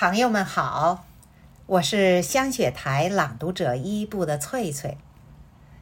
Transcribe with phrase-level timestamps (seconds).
[0.00, 1.06] 朋友们好，
[1.66, 4.96] 我是香雪台朗读者一部的翠翠。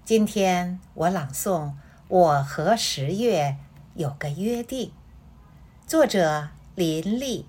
[0.07, 1.65] 今天我朗诵
[2.09, 3.57] 《我和十月
[3.93, 4.89] 有个约定》，
[5.87, 7.45] 作者林立。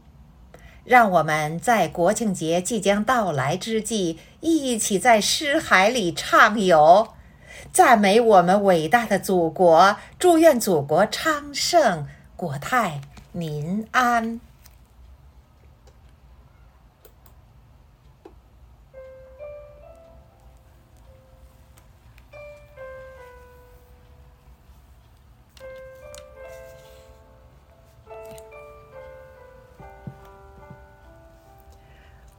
[0.84, 7.14] 让我们在国庆节即将到来之际，一起在诗海里畅游，
[7.72, 12.06] 赞美我们伟大的祖国，祝愿祖国昌盛，
[12.36, 13.00] 国泰
[13.32, 14.42] 民安。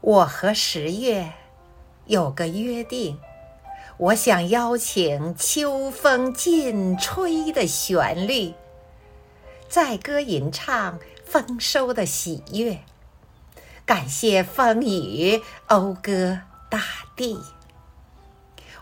[0.09, 1.35] 我和十月
[2.07, 3.21] 有个约定，
[3.99, 8.55] 我想邀请秋风劲吹的旋律，
[9.69, 12.79] 载歌吟唱丰收的喜悦，
[13.85, 16.80] 感谢风雨讴歌大
[17.15, 17.38] 地。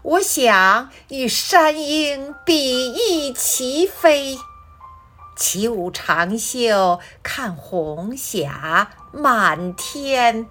[0.03, 4.39] 我想与山鹰比翼齐飞，
[5.35, 10.47] 起舞长袖看红霞满天。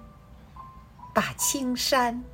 [1.16, 2.26] 把青山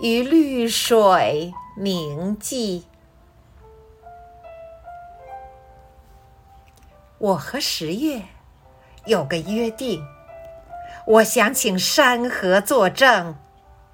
[0.00, 2.86] 与绿水铭记。
[7.18, 8.22] 我和十月
[9.04, 10.02] 有个约定，
[11.06, 13.36] 我想请山河作证，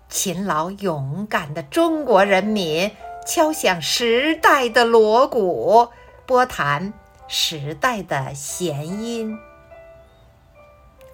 [0.08, 2.92] 勤劳勇敢的中国人民
[3.26, 5.88] 敲响时代的锣鼓，
[6.24, 6.92] 拨弹
[7.26, 9.36] 时代的弦音。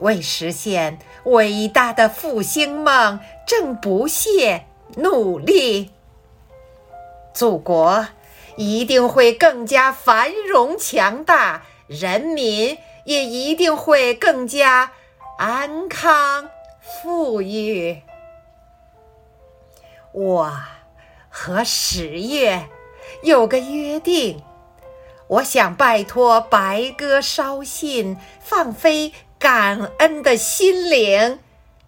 [0.02, 5.92] 为实现伟大的复兴梦，正不懈努力。
[7.32, 8.08] 祖国
[8.56, 14.92] 一定会更加繁荣强大，人民也一定会更加
[15.38, 16.50] 安康
[16.80, 18.02] 富裕。
[20.12, 20.52] 我
[21.30, 22.68] 和十月
[23.22, 24.42] 有个约定，
[25.28, 29.12] 我想拜托白鸽捎信，放飞。
[29.42, 31.40] 感恩的心灵，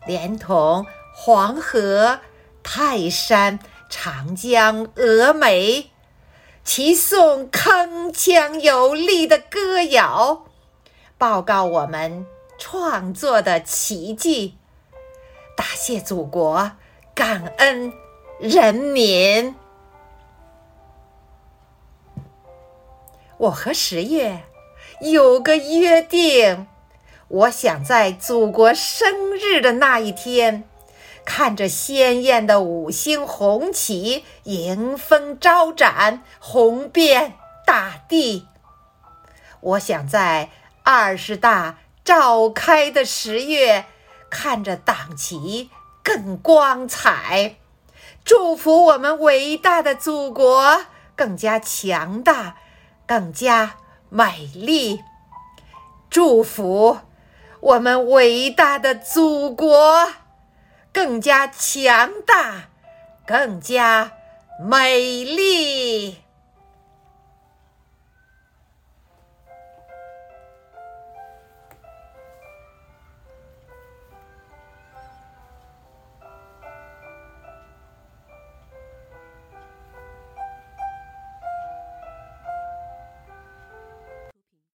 [0.08, 0.84] 连同
[1.14, 2.18] 黄河、
[2.64, 5.92] 泰山、长江、峨眉，
[6.64, 10.46] 齐颂铿锵有力的歌谣，
[11.16, 12.26] 报告我们
[12.58, 14.56] 创作的奇迹，
[15.56, 16.72] 答谢祖国，
[17.14, 17.92] 感恩
[18.40, 19.54] 人民。
[23.38, 24.42] 我和十月
[25.00, 26.66] 有个约定。
[27.28, 30.64] 我想在祖国生日的那一天，
[31.24, 37.32] 看着鲜艳的五星红旗迎风招展，红遍
[37.66, 38.46] 大地。
[39.60, 40.50] 我想在
[40.82, 43.86] 二十大召开的十月，
[44.28, 45.70] 看着党旗
[46.02, 47.56] 更光彩，
[48.22, 50.84] 祝福我们伟大的祖国
[51.16, 52.56] 更加强大，
[53.06, 53.76] 更加
[54.10, 55.00] 美丽，
[56.10, 56.98] 祝福。
[57.64, 60.12] 我们伟大的祖国
[60.92, 62.68] 更加强大，
[63.26, 64.12] 更加
[64.62, 66.23] 美丽。